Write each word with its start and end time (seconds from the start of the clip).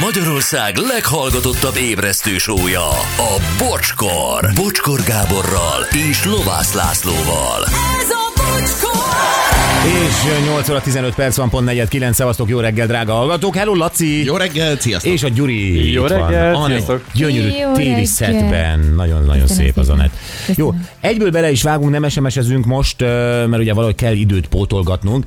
Magyarország 0.00 0.76
leghallgatottabb 0.76 1.76
ébresztő 1.76 2.38
sója, 2.38 2.88
a 3.16 3.40
Bocskor. 3.58 4.50
Bocskor 4.54 5.00
Gáborral 5.02 5.82
és 6.10 6.24
Lovász 6.24 6.72
Lászlóval. 6.74 7.64
Ez 8.00 8.10
a 8.10 8.32
bocskor! 8.36 9.18
És 9.84 10.44
8 10.46 10.68
óra 10.68 10.80
15 10.80 11.14
perc 11.14 11.36
van, 11.36 11.48
pont 11.48 11.64
4 11.66 11.88
9 11.88 12.14
szevasztok, 12.16 12.48
jó 12.48 12.60
reggel, 12.60 12.86
drága 12.86 13.12
hallgatók. 13.12 13.56
Hello, 13.56 13.74
Laci! 13.74 14.24
Jó 14.24 14.36
reggel, 14.36 14.76
sziasztok! 14.78 15.12
És 15.12 15.22
a 15.22 15.28
Gyuri 15.28 15.92
Jó 15.92 16.06
reggel, 16.06 16.52
Van 16.52 16.70
egy 16.70 16.76
sziasztok. 16.76 17.04
gyönyörű 17.14 17.48
Jó 17.48 17.72
téli 17.72 17.88
reggel. 17.88 18.04
szetben. 18.04 18.92
Nagyon-nagyon 18.96 19.46
szép 19.46 19.76
az 19.78 19.88
a 19.88 19.92
szépen. 19.92 20.10
net. 20.46 20.56
Jó, 20.56 20.74
egyből 21.00 21.30
bele 21.30 21.50
is 21.50 21.62
vágunk, 21.62 21.90
nem 21.90 22.08
SMS-ezünk 22.08 22.64
most, 22.64 23.00
mert 23.00 23.58
ugye 23.58 23.72
valahogy 23.74 23.94
kell 23.94 24.14
időt 24.14 24.46
pótolgatnunk, 24.46 25.24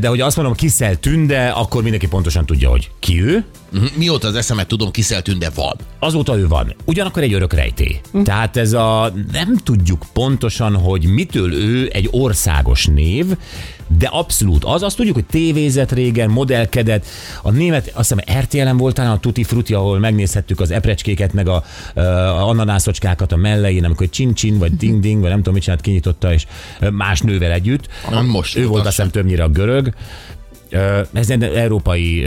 de 0.00 0.08
hogy 0.08 0.20
azt 0.20 0.36
mondom, 0.36 0.54
Kiszel 0.54 0.96
Tünde, 0.96 1.48
akkor 1.48 1.82
mindenki 1.82 2.06
pontosan 2.08 2.46
tudja, 2.46 2.68
hogy 2.70 2.90
ki 3.00 3.22
ő. 3.22 3.44
Mhm, 3.72 3.84
Mióta 3.96 4.26
az 4.26 4.34
eszemet 4.34 4.66
tudom, 4.66 4.90
kiszeltünk, 4.90 5.38
de 5.38 5.50
van. 5.54 5.76
Azóta 5.98 6.38
ő 6.38 6.48
van. 6.48 6.74
Ugyanakkor 6.84 7.22
egy 7.22 7.32
örök 7.32 7.52
rejtély. 7.52 8.00
Hm. 8.12 8.22
Tehát 8.22 8.56
ez 8.56 8.72
a, 8.72 9.12
nem 9.32 9.56
tudjuk 9.56 10.02
pontosan, 10.12 10.76
hogy 10.76 11.04
mitől 11.04 11.52
ő 11.52 11.90
egy 11.92 12.08
országos 12.10 12.86
név, 12.86 13.26
de 13.98 14.06
abszolút 14.06 14.64
az. 14.64 14.82
Azt 14.82 14.96
tudjuk, 14.96 15.14
hogy 15.14 15.24
tévézett 15.24 15.92
régen, 15.92 16.30
modellkedett. 16.30 17.06
A 17.42 17.50
német, 17.50 17.90
azt 17.94 18.14
hiszem 18.14 18.40
RTL-en 18.42 18.76
volt 18.76 18.94
talán 18.94 19.10
a 19.10 19.20
Tutti 19.20 19.44
Frutti, 19.44 19.74
ahol 19.74 19.98
megnézhettük 19.98 20.60
az 20.60 20.70
eprecskéket, 20.70 21.32
meg 21.32 21.48
a, 21.48 21.64
a 21.94 22.00
ananászocskákat 22.48 23.32
a 23.32 23.36
mellején, 23.36 23.84
amikor 23.84 24.08
csin-csin, 24.08 24.58
vagy 24.58 24.76
ding-ding, 24.76 25.20
vagy 25.20 25.28
nem 25.28 25.38
tudom, 25.38 25.54
mit 25.54 25.62
csinált, 25.62 25.80
kinyitotta, 25.80 26.32
és 26.32 26.46
más 26.90 27.20
nővel 27.20 27.50
együtt. 27.50 27.88
Nem 28.10 28.26
most 28.26 28.56
Ő 28.56 28.66
volt 28.66 28.86
azt 28.86 28.96
hiszem 28.96 29.10
többnyire 29.10 29.42
a 29.42 29.48
görög. 29.48 29.92
Ez 31.12 31.30
egy 31.30 31.42
európai, 31.42 32.26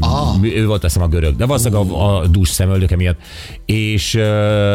Ah. 0.00 0.42
ő 0.42 0.66
volt 0.66 0.84
azt 0.84 0.94
hiszem 0.94 1.08
a 1.08 1.10
görög, 1.10 1.36
de 1.36 1.46
valószínűleg 1.46 1.86
a, 1.90 2.16
a 2.16 2.26
dús 2.26 2.48
szemöldöke 2.48 2.96
miatt. 2.96 3.18
És, 3.66 4.20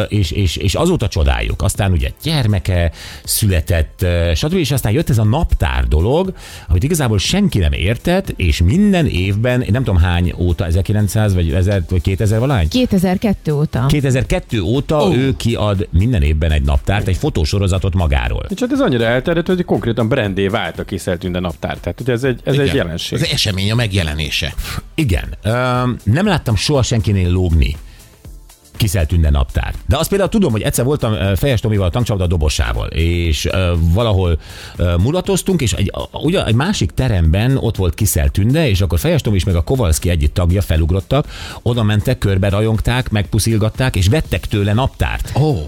és, 0.07 0.31
és, 0.31 0.55
és 0.55 0.75
azóta 0.75 1.07
csodáljuk. 1.07 1.61
Aztán 1.61 1.91
ugye 1.91 2.09
gyermeke 2.23 2.91
született, 3.23 4.05
stb. 4.35 4.53
És 4.53 4.71
aztán 4.71 4.91
jött 4.91 5.09
ez 5.09 5.17
a 5.17 5.23
naptár 5.23 5.87
dolog, 5.87 6.33
amit 6.67 6.83
igazából 6.83 7.17
senki 7.17 7.59
nem 7.59 7.71
értett, 7.71 8.33
és 8.35 8.61
minden 8.61 9.05
évben, 9.07 9.61
én 9.61 9.69
nem 9.71 9.83
tudom 9.83 10.01
hány 10.01 10.33
óta, 10.37 10.65
1900 10.65 11.33
vagy 11.33 11.53
1000 11.53 11.83
vagy 11.89 12.01
2000 12.01 12.39
valány? 12.39 12.67
2002 12.67 13.51
óta. 13.51 13.85
2002 13.87 14.59
óta 14.59 15.03
oh. 15.03 15.17
ő 15.17 15.35
kiad 15.35 15.87
minden 15.91 16.21
évben 16.21 16.51
egy 16.51 16.63
naptárt, 16.63 17.07
egy 17.07 17.17
fotósorozatot 17.17 17.93
magáról. 17.93 18.45
És 18.49 18.59
hát 18.59 18.71
ez 18.71 18.79
annyira 18.79 19.05
elterjedt, 19.05 19.47
hogy 19.47 19.65
konkrétan 19.65 20.07
brandé 20.07 20.47
vált 20.47 20.79
a 20.79 20.83
kiszeltűnde 20.83 21.39
naptár. 21.39 21.77
Tehát 21.77 22.01
ugye 22.01 22.11
ez 22.11 22.23
egy, 22.23 22.39
ez 22.43 22.53
egy 22.53 22.59
Igen. 22.59 22.75
Jelenség. 23.09 23.31
Az 23.31 23.35
esemény 23.35 23.71
a 23.71 23.75
megjelenése. 23.75 24.53
Igen. 24.95 25.35
Öm, 25.43 25.97
nem 26.03 26.25
láttam 26.25 26.55
soha 26.55 26.83
senkinél 26.83 27.31
lógni 27.31 27.75
kiszeltünde 28.77 29.29
naptár. 29.29 29.73
De 29.85 29.97
azt 29.97 30.09
például 30.09 30.29
tudom, 30.29 30.51
hogy 30.51 30.61
egyszer 30.61 30.85
voltam 30.85 31.13
ö, 31.13 31.33
Fejes 31.35 31.59
Tomival 31.59 31.85
a 31.85 31.89
tankcsapda 31.89 32.27
dobosával, 32.27 32.87
és 32.87 33.45
ö, 33.45 33.73
valahol 33.79 34.39
ö, 34.75 34.95
mulatoztunk, 34.97 35.61
és 35.61 35.73
egy, 35.73 35.91
ugye 36.11 36.45
egy 36.45 36.55
másik 36.55 36.91
teremben 36.91 37.57
ott 37.57 37.75
volt 37.75 37.93
kiszeltünde, 37.93 38.69
és 38.69 38.81
akkor 38.81 38.99
Fejes 38.99 39.21
Tomi 39.21 39.35
is 39.35 39.43
meg 39.43 39.55
a 39.55 39.63
Kovalszki 39.63 40.09
egyik 40.09 40.31
tagja 40.31 40.61
felugrottak, 40.61 41.27
oda 41.61 41.83
mentek, 41.83 42.17
körbe 42.17 42.49
rajongták, 42.49 43.09
megpuszilgatták, 43.09 43.95
és 43.95 44.07
vettek 44.07 44.45
tőle 44.45 44.73
naptárt. 44.73 45.31
Oh, 45.33 45.59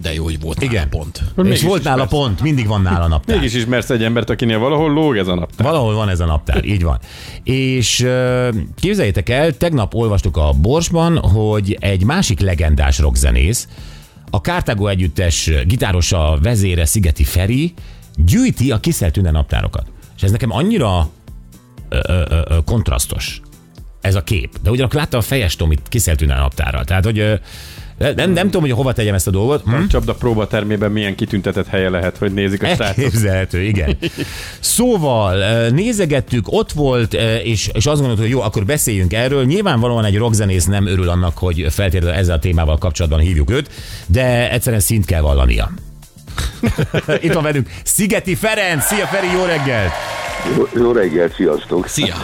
de 0.00 0.14
jó, 0.14 0.24
hogy 0.24 0.40
volt 0.40 0.62
Igen. 0.62 0.74
nála 0.74 0.88
pont. 0.88 1.22
És 1.36 1.42
mégis 1.42 1.62
volt 1.62 1.78
is 1.78 1.84
nála 1.84 1.96
persze. 1.96 2.16
pont, 2.16 2.40
mindig 2.40 2.66
van 2.66 2.82
nála 2.82 3.06
naptár. 3.06 3.36
Mégis 3.36 3.54
ismersz 3.54 3.90
egy 3.90 4.02
embert, 4.02 4.30
akinél 4.30 4.58
valahol 4.58 4.92
lóg 4.92 5.16
ez 5.16 5.26
a 5.26 5.34
naptár. 5.34 5.66
Valahol 5.66 5.94
van 5.94 6.08
ez 6.08 6.20
a 6.20 6.24
naptár, 6.24 6.64
így 6.64 6.82
van. 6.82 6.98
És 7.44 8.06
képzeljétek 8.76 9.28
el, 9.28 9.56
tegnap 9.56 9.94
olvastuk 9.94 10.36
a 10.36 10.52
Borsban, 10.52 11.18
hogy 11.18 11.76
egy 11.80 12.04
másik 12.04 12.40
legendás 12.40 12.98
rockzenész, 12.98 13.68
a 14.30 14.40
Kártágó 14.40 14.86
együttes 14.86 15.50
gitárosa, 15.66 16.38
vezére 16.42 16.84
Szigeti 16.84 17.24
Feri 17.24 17.74
gyűjti 18.16 18.70
a 18.70 18.80
kiszeltűnde 18.80 19.30
naptárokat. 19.30 19.86
És 20.16 20.22
ez 20.22 20.30
nekem 20.30 20.52
annyira 20.52 21.08
ö, 21.88 21.98
ö, 22.06 22.22
ö, 22.28 22.58
kontrasztos 22.64 23.40
ez 24.00 24.14
a 24.14 24.22
kép. 24.22 24.58
De 24.62 24.70
ugyanakkor 24.70 25.00
látta 25.00 25.16
a 25.16 25.20
fejes 25.20 25.56
Tomit 25.56 25.80
kiszeltűnde 25.88 26.34
naptárral. 26.34 26.84
Tehát, 26.84 27.04
hogy 27.04 27.18
ö, 27.18 27.34
nem, 28.00 28.30
nem 28.30 28.44
tudom, 28.44 28.60
hogy 28.60 28.70
hova 28.70 28.92
tegyem 28.92 29.14
ezt 29.14 29.26
a 29.26 29.30
dolgot. 29.30 29.62
Hm? 29.64 29.86
Csapda 29.86 30.14
próbatermében 30.14 30.92
milyen 30.92 31.14
kitüntetett 31.14 31.66
helye 31.66 31.88
lehet, 31.88 32.16
hogy 32.16 32.32
nézik 32.32 32.62
a 32.62 32.66
srácok. 32.74 32.86
Elképzelhető, 32.86 33.62
igen. 33.62 33.96
Szóval 34.60 35.68
nézegettük, 35.68 36.52
ott 36.52 36.72
volt, 36.72 37.14
és, 37.42 37.70
és 37.72 37.86
azt 37.86 37.98
gondoltuk, 37.98 38.24
hogy 38.24 38.30
jó, 38.30 38.40
akkor 38.40 38.64
beszéljünk 38.64 39.12
erről. 39.12 39.44
Nyilvánvalóan 39.44 40.04
egy 40.04 40.16
rockzenész 40.16 40.64
nem 40.64 40.86
örül 40.86 41.08
annak, 41.08 41.38
hogy 41.38 41.66
feltétlenül 41.70 42.18
ezzel 42.18 42.36
a 42.36 42.38
témával 42.38 42.78
kapcsolatban 42.78 43.20
hívjuk 43.20 43.50
őt, 43.50 43.70
de 44.06 44.50
egyszerűen 44.50 44.80
szint 44.80 45.04
kell 45.04 45.20
vallania. 45.20 45.70
Itt 47.22 47.32
van 47.32 47.42
velünk 47.42 47.68
Szigeti 47.84 48.34
Ferenc. 48.34 48.84
Szia 48.84 49.06
Feri, 49.06 49.26
jó 49.36 49.44
reggelt! 49.44 49.92
Jó, 50.56 50.66
jó 50.82 50.92
reggelt, 50.92 51.34
sziasztok! 51.34 51.86
Szia! 51.86 52.14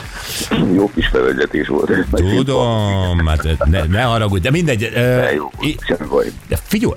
Jó 0.75 0.91
kis 0.94 1.06
felvezetés 1.06 1.69
volt. 1.69 1.91
Tudom, 2.37 3.27
hát 3.27 3.65
ne, 3.71 3.82
ne 3.84 4.03
haragudj, 4.03 4.43
de 4.43 4.50
mindegy. 4.50 4.78
De 4.93 5.32
jó, 5.34 5.50
i- 5.60 5.77
semmi 5.87 6.09
baj. 6.09 6.27
De 6.49 6.56
figyelj, 6.62 6.93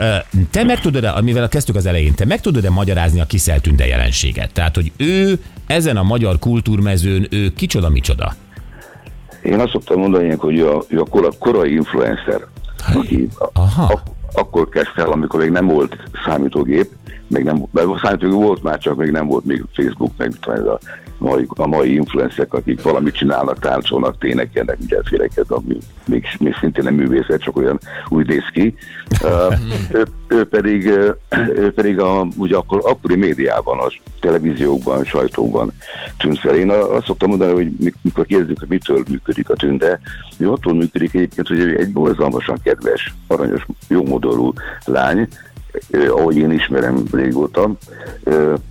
te 0.52 0.64
meg 0.64 0.80
tudod-e, 0.82 1.12
amivel 1.12 1.48
kezdtük 1.48 1.76
az 1.76 1.86
elején, 1.86 2.16
te 2.16 2.26
meg 2.26 2.42
tudod-e 2.42 2.70
magyarázni 2.70 3.20
a 3.20 3.26
kiszeltünde 3.26 3.86
jelenséget? 3.88 4.54
Tehát, 4.54 4.76
hogy 4.76 4.92
ő 4.98 5.40
ezen 5.68 5.98
a 5.98 6.04
magyar 6.04 6.40
kultúrmezőn, 6.40 7.28
ő 7.32 7.54
kicsoda, 7.54 7.90
micsoda? 7.90 8.34
Én 9.44 9.60
azt 9.60 9.72
szoktam 9.72 10.00
mondani, 10.00 10.36
hogy 10.38 10.58
ő 10.58 10.70
a, 10.70 10.84
ő 10.88 11.00
a 11.00 11.06
kora, 11.06 11.30
korai 11.40 11.74
influencer, 11.74 12.42
aki 12.94 13.28
Aha. 13.54 13.84
a, 13.94 14.02
akkor 14.40 14.70
kezd 14.70 14.88
fel, 14.96 15.10
amikor 15.12 15.40
még 15.40 15.50
nem 15.50 15.66
volt 15.68 15.96
számítógép, 16.26 16.90
még 17.28 17.44
nem, 17.44 17.66
mert 17.72 17.88
számítógép 18.04 18.36
volt 18.36 18.64
már, 18.64 18.78
csak 18.78 18.96
még 18.98 19.12
nem 19.12 19.28
volt 19.28 19.46
még 19.46 19.64
Facebook, 19.74 20.12
meg 20.18 20.34
ez 20.42 20.60
a 20.60 20.80
mai, 21.20 21.48
a 21.48 21.68
mai 21.68 21.94
influencerek, 21.94 22.54
akik 22.54 22.82
valamit 22.82 23.16
csinálnak, 23.16 23.60
táncolnak, 23.60 24.18
ténekelnek, 24.18 24.78
mindenféleket, 24.80 25.52
ami 25.52 25.78
még, 26.06 26.26
még 26.40 26.56
szintén 26.60 26.84
nem 26.84 26.94
művészet, 26.94 27.42
csak 27.42 27.58
olyan 27.58 27.80
úgy 28.08 28.28
néz 28.28 28.44
ki. 28.54 28.76
Uh, 29.24 29.54
ő, 30.00 30.06
ő, 30.28 30.46
pedig, 30.46 30.86
ő 31.56 31.72
pedig 31.76 32.00
a, 32.00 32.28
ugye 32.38 32.56
akkor, 32.56 32.82
akkori 32.84 33.16
médiában, 33.16 33.80
a 33.80 33.92
televíziókban, 34.20 35.04
sajtóban 35.04 35.72
tűnt 36.18 36.40
fel. 36.40 36.56
Én 36.56 36.70
azt 36.70 37.06
szoktam 37.06 37.30
mondani, 37.30 37.54
hogy 37.54 37.72
mik- 37.80 37.98
mikor 38.02 38.26
kérdezik, 38.26 38.60
hogy 38.60 38.70
mitől 38.70 39.04
működik 39.10 39.50
a 39.50 39.56
tünde, 39.56 40.00
hogy 40.38 40.48
attól 40.48 40.74
működik 40.74 41.14
egyébként, 41.14 41.48
hogy 41.48 41.60
egy 41.60 41.92
borzalmasan 41.92 42.60
kedves, 42.64 43.14
aranyos, 43.28 43.66
jómodorú 43.88 44.54
lány, 44.86 45.28
ahogy 46.10 46.38
én 46.38 46.52
ismerem 46.52 47.04
régóta, 47.12 47.72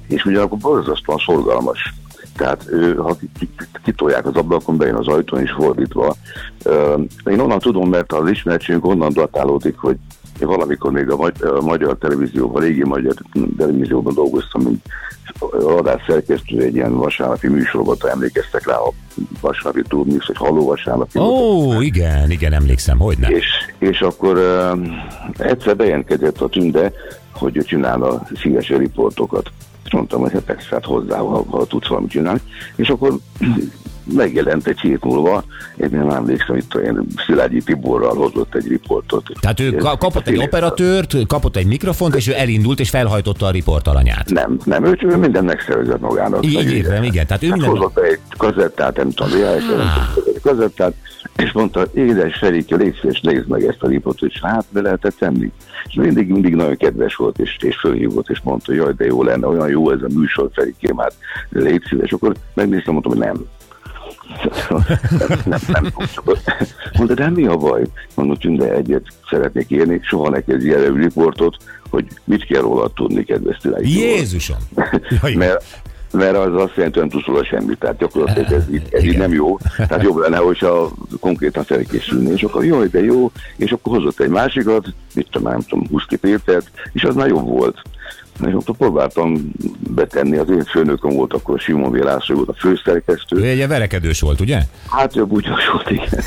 és 0.08 0.24
ugyanakkor 0.24 0.58
borzasztóan 0.58 1.18
szorgalmas. 1.26 1.94
Tehát 2.38 2.64
ő, 2.70 2.94
ha 2.94 3.16
ki- 3.16 3.30
ki- 3.38 3.48
kitolják 3.84 4.26
az 4.26 4.34
ablakon, 4.34 4.76
bejön 4.76 4.94
az 4.94 5.08
ajtón 5.08 5.42
is 5.42 5.50
fordítva. 5.50 6.16
Én 7.24 7.40
onnan 7.40 7.58
tudom, 7.58 7.88
mert 7.88 8.12
az 8.12 8.30
ismertségünk 8.30 8.86
onnan 8.86 9.12
datálódik, 9.12 9.76
hogy 9.76 9.96
én 10.40 10.46
valamikor 10.46 10.92
még 10.92 11.10
a, 11.10 11.16
magy- 11.16 11.42
a 11.42 11.60
magyar 11.60 11.96
televízióban, 11.98 12.62
a 12.62 12.64
régi 12.64 12.84
magyar 12.84 13.14
televízióban 13.56 14.14
dolgoztam, 14.14 14.62
mint 14.62 14.84
adás 15.62 16.02
szerkesztő 16.06 16.60
egy 16.60 16.74
ilyen 16.74 16.96
vasárnapi 16.96 17.48
műsorban, 17.48 17.96
emlékeztek 18.10 18.66
rá 18.66 18.74
a 18.74 18.92
vasárnapi 19.40 19.82
turmix, 19.88 20.26
vagy 20.26 20.36
haló 20.36 20.66
vasárnapi. 20.66 21.18
Ó, 21.18 21.80
igen, 21.80 22.30
igen, 22.30 22.52
emlékszem, 22.52 22.98
hogy 22.98 23.18
nem. 23.18 23.32
És, 23.32 23.46
és 23.78 24.00
akkor 24.00 24.36
uh, 24.36 24.86
egyszer 25.38 25.76
bejelentkezett 25.76 26.40
a 26.40 26.48
tünde, 26.48 26.92
hogy 27.32 27.56
ő 27.56 27.62
csinál 27.62 28.02
a 28.02 28.26
szíves 28.40 28.68
riportokat. 28.68 29.50
Mondtam, 29.92 30.20
hogy 30.20 30.32
hát 30.32 30.66
hát 30.70 30.84
hozzá, 30.84 31.18
ha, 31.18 31.44
ha 31.50 31.66
tudsz 31.66 31.88
valamit 31.88 32.10
csinálni. 32.10 32.40
És 32.76 32.88
akkor 32.88 33.18
megjelent 34.14 34.66
egy 34.66 34.80
hét 34.80 35.04
múlva, 35.04 35.44
én 35.76 35.88
nem 35.92 36.10
emlékszem, 36.10 36.56
itt 36.56 36.74
olyan 36.74 37.06
Szilágyi 37.26 37.62
Tiborral 37.62 38.14
hozott 38.16 38.54
egy 38.54 38.66
riportot. 38.68 39.30
Tehát 39.40 39.60
ő 39.60 39.72
ka- 39.72 39.98
kapott 39.98 40.28
egy 40.28 40.38
operatőrt, 40.38 41.26
kapott 41.26 41.56
egy 41.56 41.66
mikrofont, 41.66 42.14
és 42.14 42.28
ő 42.28 42.34
elindult, 42.34 42.80
és 42.80 42.90
felhajtotta 42.90 43.46
a 43.46 43.50
riportalanyát. 43.50 44.30
Nem, 44.30 44.58
nem, 44.64 44.84
ő 44.84 44.96
csak 44.96 45.16
minden 45.16 45.44
megszervezett 45.44 46.00
magának. 46.00 46.46
Így 46.46 46.54
Meg 46.54 46.72
értem, 46.72 47.02
igen. 47.02 47.26
Tehát 47.26 47.42
ő 47.42 47.48
Hát 47.48 47.56
minden... 47.58 47.76
hozott 47.76 47.98
egy 47.98 48.18
kazettát, 48.36 48.96
nem 48.96 49.10
tudom, 49.10 49.32
VHS, 49.32 49.64
nem 49.64 49.90
tudom, 50.14 50.32
egy 50.34 50.40
kazettát, 50.42 50.94
és 51.42 51.52
mondta, 51.52 51.86
édes 51.94 52.36
Ferike, 52.36 52.76
légy 52.76 52.98
szíves, 53.00 53.20
nézd 53.20 53.48
meg 53.48 53.64
ezt 53.64 53.82
a 53.82 53.86
riportot, 53.86 54.30
és 54.30 54.40
hát 54.42 54.64
be 54.70 54.80
lehetett 54.80 55.16
tenni. 55.18 55.52
És 55.84 55.94
mindig, 55.94 56.28
mindig 56.28 56.54
nagyon 56.54 56.76
kedves 56.76 57.14
volt, 57.14 57.38
és, 57.38 57.56
és 57.60 57.76
fölhívott, 57.76 58.28
és 58.28 58.40
mondta, 58.42 58.74
jaj, 58.74 58.92
de 58.96 59.04
jó 59.04 59.22
lenne, 59.22 59.46
olyan 59.46 59.68
jó 59.68 59.90
ez 59.90 60.02
a 60.02 60.08
műsor, 60.14 60.50
Ferikém, 60.52 60.96
hát 60.96 61.14
légy 61.48 61.82
szíves. 61.88 62.12
Akkor 62.12 62.34
megnéztem, 62.54 62.92
mondtam, 62.92 63.12
hogy 63.12 63.26
nem. 63.26 63.44
nem, 65.18 65.38
nem, 65.44 65.60
nem. 65.66 65.92
Mondta, 66.96 67.14
de 67.14 67.30
mi 67.30 67.46
a 67.46 67.56
baj? 67.56 67.82
Mondom, 68.14 68.36
Tünde, 68.36 68.72
egyet 68.72 69.06
szeretnék 69.30 69.70
írni, 69.70 70.00
soha 70.02 70.28
ne 70.28 70.40
kezdj 70.40 70.66
ilyen 70.66 70.94
riportot, 70.94 71.56
hogy 71.90 72.06
mit 72.24 72.44
kell 72.44 72.60
róla 72.60 72.88
tudni, 72.88 73.24
kedves. 73.24 73.58
Jézusom! 73.80 74.58
Mert 75.34 75.64
mert 76.12 76.36
az 76.36 76.54
azt 76.54 76.72
jelenti, 76.74 76.98
hogy 76.98 77.08
nem 77.08 77.08
tudsz 77.08 77.26
róla 77.26 77.44
semmit, 77.44 77.78
tehát 77.78 77.98
gyakorlatilag 77.98 78.52
ez, 78.52 78.62
így, 78.72 78.82
ez 78.90 79.04
így 79.04 79.18
nem 79.18 79.32
jó. 79.32 79.58
Tehát 79.76 80.02
jobb 80.02 80.16
lenne, 80.16 80.36
hogyha 80.36 80.90
konkrétan 81.20 81.64
felkészülni, 81.64 82.30
és 82.30 82.42
akkor 82.42 82.64
jó, 82.64 82.84
de 82.84 83.04
jó, 83.04 83.30
és 83.56 83.70
akkor 83.70 83.96
hozott 83.96 84.20
egy 84.20 84.28
másikat, 84.28 84.86
mit 85.14 85.28
tudom, 85.30 85.52
nem 85.52 85.60
tudom, 85.60 85.86
Huszki 85.90 86.16
Pétert, 86.16 86.70
és 86.92 87.04
az 87.04 87.14
már 87.14 87.28
jobb 87.28 87.46
volt. 87.46 87.82
És 88.46 88.52
akkor 88.52 88.76
próbáltam 88.76 89.52
betenni, 89.90 90.36
az 90.36 90.50
én 90.50 90.64
főnököm 90.64 91.10
volt 91.10 91.32
akkor 91.32 91.60
Simon 91.60 91.90
Vélászló 91.90 92.36
volt 92.36 92.48
a 92.48 92.54
főszerkesztő, 92.58 93.36
Ő 93.36 93.44
egy 93.44 93.68
verekedős 93.68 94.20
volt, 94.20 94.40
ugye? 94.40 94.60
Hát 94.90 95.16
ő 95.16 95.24
bugyos 95.24 95.68
volt, 95.72 95.90
igen. 95.90 96.08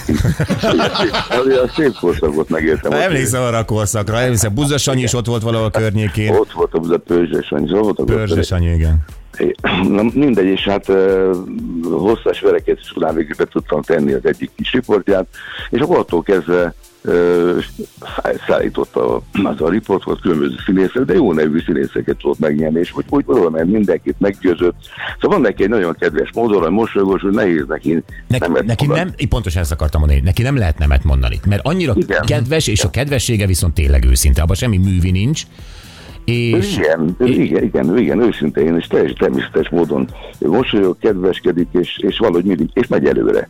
A 1.63 1.67
szép 1.75 1.93
korszakot 1.99 2.49
megéltem. 2.49 2.91
Na, 2.91 3.01
emlékszem 3.01 3.41
arra 3.41 3.57
a 3.57 3.65
korszakra, 3.65 4.19
emlékszem, 4.19 4.53
Buzza 4.53 4.77
Sanyi 4.77 5.01
is 5.01 5.13
ott 5.13 5.25
volt 5.25 5.41
valahol 5.41 5.65
a 5.65 5.69
környékén. 5.69 6.33
Ott 6.33 6.51
volt 6.51 6.73
a 6.73 6.97
Pörzses 6.97 7.51
Annyi, 7.51 7.67
szóval 7.67 7.83
voltak 7.83 8.09
ott. 8.09 8.15
Pörzse 8.15 8.41
Sanyi, 8.41 8.73
igen. 8.73 9.03
Na, 9.87 10.03
mindegy, 10.13 10.45
és 10.45 10.67
hát 10.67 10.85
hosszas 11.83 12.39
verekedés 12.39 12.91
után 12.95 13.15
végül 13.15 13.35
be 13.37 13.45
tudtam 13.45 13.81
tenni 13.81 14.13
az 14.13 14.25
egyik 14.25 14.51
kis 14.55 14.71
riportját, 14.71 15.27
és 15.69 15.79
akkor 15.79 15.97
attól 15.97 16.21
kezdve 16.23 16.73
uh, 17.03 17.63
szállította 18.47 19.21
az 19.43 19.61
a 19.61 19.69
riport, 19.69 20.03
volt 20.03 20.21
különböző 20.21 20.55
színészek, 20.65 21.03
de 21.03 21.13
jó 21.13 21.33
nevű 21.33 21.59
színészeket 21.59 22.17
tudott 22.17 22.39
megnyerni, 22.39 22.79
és 22.79 22.91
hogy 22.91 23.05
úgy 23.09 23.23
oda 23.27 23.49
ment, 23.49 23.71
mindenkit 23.71 24.15
meggyőzött. 24.19 24.75
Szóval 25.19 25.37
van 25.37 25.41
neki 25.41 25.63
egy 25.63 25.69
nagyon 25.69 25.95
kedves 25.99 26.29
módon, 26.33 26.61
hogy 26.61 26.71
mosolygós, 26.71 27.21
hogy 27.21 27.33
nehéz 27.33 27.65
neki 27.67 28.03
Neki, 28.27 28.47
nemet 28.47 28.65
neki 28.65 28.85
mondani. 28.85 29.13
nem, 29.17 29.27
pontosan 29.29 29.61
ezt 29.61 29.71
akartam 29.71 29.99
mondani, 29.99 30.21
neki 30.23 30.41
nem 30.41 30.57
lehet 30.57 30.77
nemet 30.77 31.03
mondani, 31.03 31.39
mert 31.47 31.65
annyira 31.65 31.93
Igen. 31.95 32.25
kedves, 32.25 32.67
és 32.67 32.83
a 32.83 32.89
kedvessége 32.89 33.45
viszont 33.45 33.73
tényleg 33.73 34.05
őszinte, 34.05 34.41
abban 34.41 34.55
semmi 34.55 34.77
művi 34.77 35.11
nincs. 35.11 35.43
És 36.25 36.77
Igen, 36.77 37.15
igen, 37.19 37.63
igen, 37.63 37.97
igen, 37.97 38.21
őszintén, 38.21 38.75
és 38.75 38.87
teljesen 38.87 39.17
természetes 39.17 39.69
módon 39.69 40.07
mosolyog, 40.39 40.97
kedveskedik, 40.99 41.67
és, 41.71 41.97
és 41.97 42.17
valahogy 42.17 42.43
mindig, 42.43 42.69
és 42.73 42.87
megy 42.87 43.05
előre. 43.05 43.49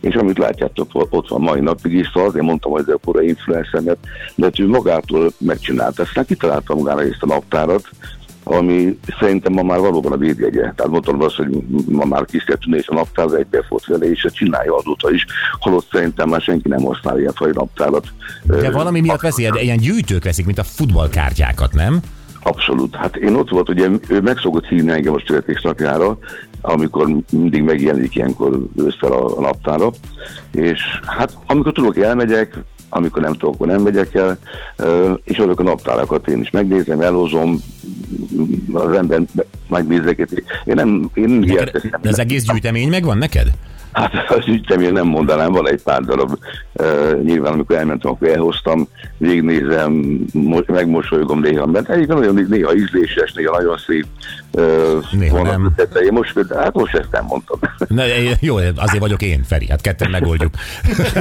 És 0.00 0.14
amit 0.14 0.38
látjátok, 0.38 0.88
ott, 0.92 1.28
van 1.28 1.40
mai 1.40 1.60
napig 1.60 1.92
is, 1.92 2.10
szóval 2.12 2.28
azért 2.28 2.44
mondtam, 2.44 2.72
hogy 2.72 2.84
ez 2.86 2.94
a 2.94 3.00
korai 3.04 3.28
influencemet, 3.28 3.98
de 4.34 4.44
hát 4.44 4.58
ő 4.58 4.68
magától 4.68 5.30
megcsinálta. 5.38 6.02
Aztán 6.02 6.24
kitalálta 6.24 6.74
magára 6.74 7.02
ezt 7.02 7.22
a 7.22 7.26
naptárat, 7.26 7.88
ami 8.48 8.98
szerintem 9.18 9.52
ma 9.52 9.62
már 9.62 9.78
valóban 9.78 10.12
a 10.12 10.16
védjegye. 10.16 10.60
Tehát 10.60 10.88
mondtam 10.88 11.22
azt, 11.22 11.34
hogy 11.34 11.48
ma 11.88 12.04
már 12.04 12.24
kis 12.24 12.44
kell 12.44 12.56
tűnni, 12.56 12.78
és 12.78 12.88
a 12.88 12.94
naptár 12.94 13.26
egybe 13.26 13.64
volt 13.68 13.86
vele, 13.86 14.10
és 14.10 14.26
csinálja 14.32 14.76
azóta 14.76 15.10
is, 15.10 15.26
holott 15.58 15.88
szerintem 15.92 16.28
már 16.28 16.40
senki 16.40 16.68
nem 16.68 16.82
használ 16.82 17.18
ilyen 17.18 17.32
fajta 17.32 17.58
naptárat. 17.58 18.06
de 18.42 18.70
valami 18.70 19.00
miatt 19.00 19.20
veszi, 19.20 19.48
de 19.48 19.60
ilyen 19.60 19.76
gyűjtők 19.76 20.24
veszik, 20.24 20.46
mint 20.46 20.58
a 20.58 20.64
futballkártyákat, 20.64 21.72
nem? 21.72 22.00
Abszolút. 22.42 22.96
Hát 22.96 23.16
én 23.16 23.34
ott 23.34 23.50
volt, 23.50 23.68
ugye 23.68 23.88
ő 24.08 24.20
meg 24.20 24.38
szokott 24.38 24.66
hívni 24.66 24.90
engem 24.90 25.14
a 25.14 25.22
születésnapjára, 25.26 26.18
amikor 26.60 27.08
mindig 27.30 27.62
megjelenik 27.62 28.14
ilyenkor 28.14 28.58
ősszel 28.76 29.12
a, 29.12 29.38
a 29.38 29.40
naptára, 29.40 29.90
és 30.52 30.80
hát 31.06 31.38
amikor 31.46 31.72
tudok, 31.72 31.98
elmegyek, 31.98 32.58
amikor 32.88 33.22
nem 33.22 33.32
tudok, 33.32 33.54
akkor 33.54 33.66
nem 33.66 33.82
megyek 33.82 34.14
el, 34.14 34.38
és 35.24 35.38
azok 35.38 35.60
a 35.60 35.62
naptárakat 35.62 36.28
én 36.28 36.40
is 36.40 36.50
megnézem, 36.50 37.00
elhozom, 37.00 37.58
az 38.72 38.92
ember 38.92 39.22
megnézek, 39.68 40.18
én 40.64 40.74
nem, 40.74 41.10
én 41.14 41.28
nem 41.28 41.64
teszem. 41.64 41.90
De 42.02 42.08
az 42.08 42.18
egész 42.18 42.44
gyűjtemény 42.44 42.88
megvan 42.88 43.18
neked? 43.18 43.52
Hát 43.96 44.30
az 44.30 44.46
ügytem, 44.46 44.80
én 44.80 44.92
nem 44.92 45.06
mondanám, 45.06 45.52
van 45.52 45.68
egy 45.68 45.82
pár 45.82 46.00
darab. 46.02 46.38
Uh, 46.72 47.20
nyilván, 47.22 47.52
amikor 47.52 47.76
elmentem, 47.76 48.10
akkor 48.10 48.28
elhoztam, 48.28 48.88
végignézem, 49.18 49.92
mo- 50.32 50.66
megmosolygom 50.68 51.40
néha, 51.40 51.66
mert 51.66 51.88
egyébként 51.90 52.18
nagyon 52.18 52.46
néha 52.48 52.74
ízléses, 52.74 53.32
néha 53.32 53.56
nagyon 53.56 53.76
szép. 53.86 54.06
Uh, 54.52 54.62
Néha 55.12 55.42
nem. 55.42 55.64
ötletei. 55.64 56.10
Most, 56.10 56.32
például- 56.32 56.62
hát 56.62 56.74
most 56.74 56.94
ezt 56.94 57.10
nem 57.10 57.24
mondtam. 57.24 57.58
Na, 57.88 58.02
jó, 58.40 58.56
azért 58.56 58.98
vagyok 58.98 59.22
én, 59.22 59.42
Feri, 59.42 59.68
hát 59.68 59.80
ketten 59.80 60.10
megoldjuk. 60.10 60.54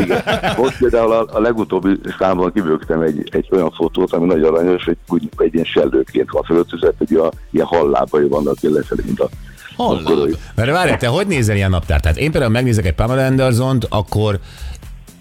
Igen. 0.03 0.21
Most 0.57 0.77
például 0.77 1.11
a, 1.11 1.25
a 1.31 1.39
legutóbbi 1.39 1.99
számban 2.19 2.51
kibőgtem 2.53 3.01
egy, 3.01 3.29
egy 3.31 3.47
olyan 3.51 3.71
fotót, 3.71 4.13
ami 4.13 4.25
nagyon 4.25 4.53
aranyos, 4.53 4.83
hogy 4.83 4.97
úgy 5.07 5.29
egy 5.37 5.53
ilyen 5.53 5.65
sellőként 5.65 6.29
van 6.31 6.43
fölöltözött, 6.43 6.97
hogy 6.97 7.13
a, 7.17 7.31
ilyen 7.51 7.65
hallábai 7.65 8.27
vannak 8.27 8.55
lefelé, 8.61 9.01
mint 9.05 9.19
a 9.19 9.29
Akkor, 9.75 10.37
Mert 10.55 10.71
várj, 10.71 10.95
te 10.95 11.07
hogy 11.07 11.27
nézel 11.27 11.55
ilyen 11.55 11.69
naptárt? 11.69 12.01
Tehát 12.01 12.17
én 12.17 12.31
például 12.31 12.51
megnézek 12.51 12.85
egy 12.85 12.93
Pamela 12.93 13.25
anderson 13.25 13.79
akkor 13.89 14.39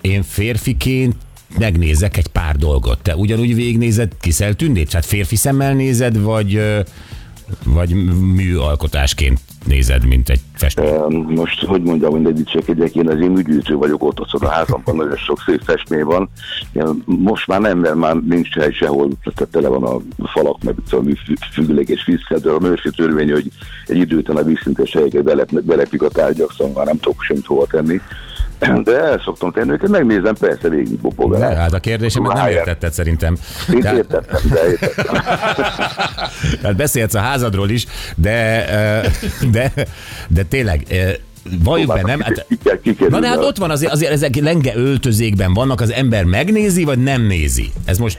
én 0.00 0.22
férfiként 0.22 1.16
megnézek 1.58 2.16
egy 2.16 2.26
pár 2.26 2.56
dolgot. 2.56 2.98
Te 3.02 3.16
ugyanúgy 3.16 3.54
végignézed 3.54 4.12
Kiszel 4.20 4.54
Tündét? 4.54 4.90
Tehát 4.90 5.06
férfi 5.06 5.36
szemmel 5.36 5.74
nézed, 5.74 6.20
vagy, 6.20 6.60
vagy 7.64 7.94
műalkotásként 8.34 9.40
nézed, 9.66 10.06
mint 10.06 10.28
egy? 10.28 10.40
Ö, 10.76 11.08
Most, 11.08 11.64
hogy 11.64 11.82
mondjam, 11.82 12.10
hogy 12.10 12.20
ne 12.20 12.30
dicsekedjek, 12.30 12.94
én 12.94 13.08
az 13.08 13.20
én 13.20 13.36
ügyűjtő 13.36 13.74
vagyok 13.76 14.04
ott, 14.04 14.20
ott 14.20 14.42
a 14.42 14.48
házamban 14.48 14.96
nagyon 14.96 15.16
sok 15.16 15.42
szép 15.46 15.60
festmény 15.64 16.04
van. 16.04 16.28
Most 17.04 17.46
már 17.46 17.60
nem, 17.60 17.78
mert 17.78 17.94
már 17.94 18.16
nincs 18.16 18.48
hely 18.54 18.72
sehol, 18.72 19.08
tehát 19.34 19.52
tele 19.52 19.68
van 19.68 19.82
a 19.84 20.26
falak, 20.26 20.62
meg 20.62 20.74
tudom, 20.88 21.04
fü- 21.14 21.44
függőleg 21.52 21.88
és 21.88 22.04
vízkel, 22.04 22.38
de 22.38 22.50
a 22.50 22.58
műszi 22.58 22.90
törvény, 22.96 23.30
hogy 23.30 23.50
egy 23.86 23.96
idő 23.96 24.16
után 24.16 24.36
a 24.36 24.42
vízszintes 24.42 24.92
helyeket 24.92 25.22
belep, 25.22 25.60
belepik 25.60 26.02
a 26.02 26.08
tárgyak, 26.08 26.52
szóval 26.56 26.72
már 26.76 26.86
nem 26.86 26.98
tudok 26.98 27.22
semmit 27.22 27.46
hova 27.46 27.66
tenni. 27.66 28.00
De 28.58 29.00
el 29.00 29.20
szoktam 29.24 29.52
tenni 29.52 29.70
őket, 29.70 29.88
megnézem, 29.88 30.34
persze 30.34 30.68
végig 30.68 30.98
bobog. 31.00 31.38
Ne, 31.38 31.54
hát 31.54 31.72
a 31.72 31.78
kérdésemet 31.78 32.32
nem 32.32 32.48
értetted 32.48 32.92
szerintem. 32.92 33.36
Én 33.72 33.80
Tehát, 33.80 33.96
értettem, 33.96 34.40
de 34.50 34.70
értettem. 34.70 35.14
tehát 36.60 36.76
beszélsz 36.76 37.14
a 37.14 37.18
házadról 37.18 37.70
is, 37.70 37.86
de, 38.16 38.64
de, 39.50 39.72
de 40.28 40.42
tényleg, 40.42 40.86
valljuk 41.62 41.92
be, 41.94 42.02
nem? 42.02 42.20
Hát, 42.20 42.46
Na 43.08 43.20
de 43.20 43.28
hát 43.28 43.44
ott 43.44 43.56
van 43.56 43.70
azért, 43.70 43.92
azért 43.92 44.12
ezek 44.12 44.36
lenge 44.36 44.76
öltözékben 44.76 45.54
vannak, 45.54 45.80
az 45.80 45.92
ember 45.92 46.24
megnézi, 46.24 46.84
vagy 46.84 46.98
nem 46.98 47.22
nézi? 47.22 47.72
Ez 47.84 47.98
most... 47.98 48.18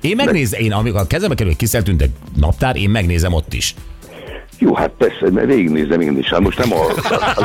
Én 0.00 0.16
megnézem, 0.16 0.60
én 0.60 0.72
amikor 0.72 1.00
a 1.00 1.06
kezembe 1.06 1.34
kerül, 1.34 1.52
hogy 1.58 1.94
egy 1.98 2.10
naptár, 2.36 2.76
én 2.76 2.90
megnézem 2.90 3.32
ott 3.32 3.54
is. 3.54 3.74
Jó, 4.62 4.74
hát 4.74 4.90
persze, 4.98 5.30
mert 5.30 5.46
végignézem 5.46 6.00
én 6.00 6.18
is. 6.18 6.28
Hát 6.28 6.40
most 6.40 6.58
nem 6.58 6.72
a, 6.72 6.86
a, 7.08 7.44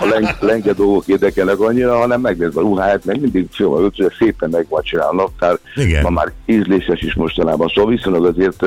a 0.00 0.06
leng, 0.06 0.36
lenge 0.40 0.72
dolgok 0.72 1.06
érdekelnek 1.06 1.60
annyira, 1.60 1.98
hanem 1.98 2.20
megnézem 2.20 2.52
a 2.54 2.60
ruháját, 2.60 3.04
meg 3.04 3.20
mindig 3.20 3.48
jó, 3.56 3.78
öltöző, 3.78 4.12
szépen 4.18 4.50
meg 4.50 4.66
van 4.68 4.82
csinálni 4.82 5.18
a 5.18 5.20
naptár. 5.20 5.58
Igen. 5.74 6.02
Ma 6.02 6.10
már 6.10 6.32
ízléses 6.46 7.00
is 7.00 7.14
mostanában, 7.14 7.68
szóval 7.74 7.90
viszonylag 7.90 8.24
azért 8.24 8.66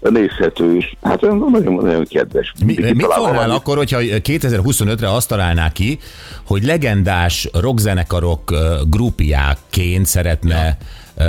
nézhető 0.00 0.76
is. 0.76 0.96
Hát 1.02 1.20
nagyon, 1.20 1.78
nagyon 1.82 2.04
kedves. 2.04 2.52
Mi, 2.64 2.74
mit 2.92 3.06
valamit. 3.06 3.56
akkor, 3.56 3.76
hogyha 3.76 3.98
2025-re 4.02 5.12
azt 5.12 5.28
találná 5.28 5.72
ki, 5.72 5.98
hogy 6.46 6.64
legendás 6.64 7.48
rockzenekarok 7.52 8.54
grupiáként 8.90 10.06
szeretne 10.06 10.76
ö, 11.16 11.24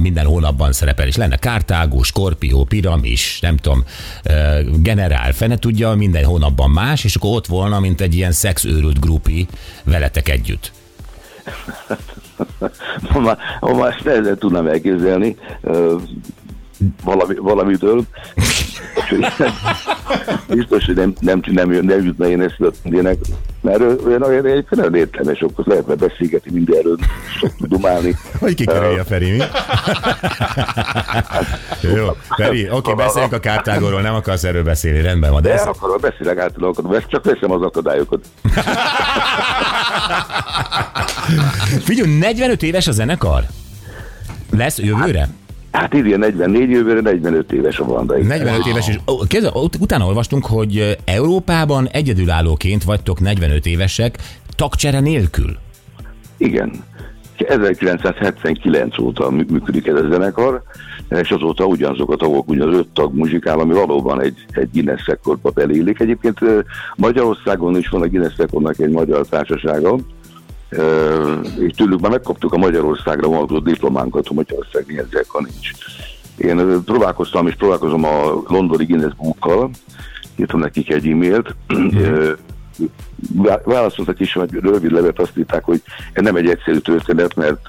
minden 0.00 0.26
hónapban 0.26 0.72
szerepel, 0.72 1.06
és 1.06 1.16
lenne 1.16 1.36
Kártágó, 1.36 2.02
Skorpió, 2.02 2.64
Piramis, 2.64 3.40
nem 3.40 3.56
tudom, 3.56 3.84
Generál, 4.76 5.32
fene 5.32 5.56
tudja, 5.56 5.94
minden 5.94 6.24
hónapban 6.24 6.70
más, 6.70 7.04
és 7.04 7.14
akkor 7.14 7.36
ott 7.36 7.46
volna, 7.46 7.80
mint 7.80 8.00
egy 8.00 8.14
ilyen 8.14 8.32
szexőrült 8.32 9.00
grupi 9.00 9.46
veletek 9.84 10.28
együtt. 10.28 10.72
Ma 13.12 13.20
már, 13.20 13.38
ma 13.60 13.72
már 13.72 13.92
ezt 13.92 14.04
nehezen 14.04 14.38
tudnám 14.38 14.66
elképzelni 14.66 15.36
valami, 17.04 17.34
valamitől. 17.34 18.04
Biztos, 20.48 20.84
hogy 20.84 20.94
nem, 20.94 21.12
nem, 21.20 21.40
nem, 21.46 21.70
nem, 21.70 21.84
nem 21.84 22.04
jutna 22.04 22.28
én 22.28 22.40
ezt 22.40 22.60
a 22.60 22.70
tündének, 22.82 23.16
mert 23.60 23.80
ő 23.80 24.00
olyan 24.06 24.22
olyan 24.22 24.46
egy 24.46 24.66
nagyon 24.70 24.94
értelmes, 24.94 25.40
akkor 25.40 25.66
lehetne 25.66 25.94
beszélgetni 25.94 26.50
mindenről, 26.52 26.98
sok 27.38 27.52
dumálni. 27.58 28.16
Hogy 28.38 28.54
kikerülje 28.54 29.00
a 29.00 29.04
Feri, 29.04 29.30
mi? 29.30 29.42
Jó, 31.96 32.16
Feri, 32.36 32.70
oké, 32.70 32.92
beszéljünk 32.92 33.32
a 33.32 33.40
kártágóról, 33.40 34.00
nem 34.00 34.14
akarsz 34.14 34.44
erről 34.44 34.64
beszélni, 34.64 35.00
rendben 35.00 35.30
van. 35.30 35.42
De 35.42 35.48
De 35.48 35.54
ez, 35.54 35.66
akarok, 35.66 36.00
beszélek 36.00 36.38
általában, 36.38 37.04
csak 37.06 37.24
veszem 37.24 37.50
az 37.50 37.62
akadályokat. 37.62 38.24
figyelj, 41.84 42.18
45 42.18 42.62
éves 42.62 42.86
a 42.86 42.92
zenekar? 42.92 43.44
Lesz 44.50 44.78
jövőre? 44.78 45.20
Hát 45.20 45.28
idén 45.92 46.18
44 46.18 46.70
jövőre, 46.70 47.00
45 47.00 47.52
éves 47.52 47.78
a 47.78 47.84
Vanda. 47.84 48.16
45 48.18 48.66
éves, 48.66 48.88
és 48.88 48.98
utána 49.78 50.06
olvastunk, 50.06 50.46
hogy 50.46 50.96
Európában 51.04 51.88
egyedülállóként 51.88 52.84
vagytok 52.84 53.20
45 53.20 53.66
évesek, 53.66 54.18
tagcsere 54.56 55.00
nélkül. 55.00 55.56
Igen. 56.36 56.72
1979 57.48 58.98
óta 58.98 59.30
mű- 59.30 59.50
működik 59.50 59.86
ez 59.86 59.94
a 59.94 60.08
zenekar, 60.10 60.62
és 61.08 61.30
azóta 61.30 61.64
ugyanazok 61.64 62.10
a 62.10 62.16
tagok, 62.16 62.48
ugyan 62.48 62.68
az 62.68 62.74
öt 62.74 62.88
tag 62.88 63.14
muzsikál, 63.14 63.58
ami 63.58 63.72
valóban 63.72 64.20
egy, 64.20 64.44
egy 64.50 64.68
Guinness 64.72 65.06
rekordba 65.06 65.50
belélik. 65.50 66.00
Egyébként 66.00 66.38
Magyarországon 66.96 67.76
is 67.76 67.88
van 67.88 68.02
a 68.02 68.06
Guinness 68.06 68.36
rekordnak 68.36 68.78
egy 68.78 68.90
magyar 68.90 69.26
társasága, 69.26 69.96
és 71.58 71.72
tőlük 71.76 72.00
már 72.00 72.10
megkaptuk 72.10 72.52
a 72.52 72.56
Magyarországra 72.56 73.28
vonatkozó 73.28 73.58
diplománkat, 73.58 74.26
hogy 74.26 74.36
Magyarország 74.36 74.84
ilyen 74.88 75.08
zenekar 75.10 75.42
nincs. 75.42 75.70
Én 76.36 76.84
próbálkoztam 76.84 77.46
és 77.46 77.54
próbálkozom 77.54 78.04
a 78.04 78.42
londoni 78.46 78.84
Guinness 78.84 79.14
Bookkal, 79.14 79.70
írtam 80.36 80.60
nekik 80.60 80.90
egy 80.92 81.06
e-mailt, 81.06 81.54
vá- 83.34 83.64
válaszoltak 83.64 84.20
is, 84.20 84.32
hogy 84.32 84.52
rövid 84.52 84.92
levet 84.92 85.18
azt 85.18 85.38
írták, 85.38 85.64
hogy 85.64 85.82
ez 86.12 86.22
nem 86.22 86.36
egy 86.36 86.48
egyszerű 86.48 86.78
történet, 86.78 87.34
mert 87.34 87.68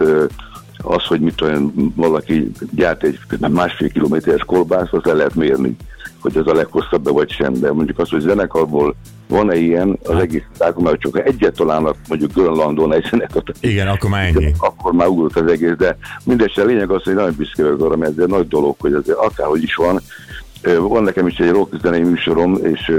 az, 0.78 1.04
hogy 1.06 1.20
mit 1.20 1.42
olyan 1.42 1.94
valaki 1.96 2.52
gyárt 2.72 3.04
egy 3.04 3.20
másfél 3.50 3.90
kilométeres 3.90 4.44
kolbászt, 4.44 4.94
azt 4.94 5.08
el 5.08 5.16
lehet 5.16 5.36
mérni, 5.36 5.76
hogy 6.24 6.38
az 6.38 6.48
a 6.48 6.54
leghosszabb 6.54 7.10
vagy 7.12 7.32
sem, 7.32 7.54
de 7.54 7.72
mondjuk 7.72 8.00
az, 8.00 8.10
hogy 8.10 8.22
zenekarból 8.22 8.96
van-e 9.28 9.56
ilyen, 9.56 10.00
az 10.04 10.20
egész 10.20 10.44
világon, 10.58 10.84
mert 10.84 11.00
csak 11.00 11.28
egyet 11.28 11.56
találnak 11.56 11.96
mondjuk 12.08 12.34
Grönlandon 12.34 12.94
egy 12.94 13.08
zenekart, 13.10 13.52
Igen, 13.60 13.88
akkor 13.88 14.10
már 14.10 14.26
ennyi. 14.26 14.54
akkor 14.58 14.94
már 14.94 15.08
ugrott 15.08 15.36
az 15.36 15.52
egész, 15.52 15.76
de 15.78 15.98
mindesetre 16.24 16.64
a 16.64 16.66
lényeg 16.66 16.92
az, 16.92 17.04
hogy 17.04 17.14
nagyon 17.14 17.36
büszke 17.38 17.64
vagyok 17.64 17.82
arra, 17.82 17.96
mert 17.96 18.12
ez 18.18 18.24
egy 18.24 18.30
nagy 18.30 18.48
dolog, 18.48 18.76
hogy 18.80 18.94
azért 18.94 19.18
akárhogy 19.18 19.64
is 19.64 19.76
van, 19.76 20.02
van 20.80 21.04
nekem 21.04 21.28
is 21.28 21.38
egy 21.38 21.50
rock 21.50 21.82
zenei 21.82 22.04
műsorom, 22.04 22.58
és 22.64 22.92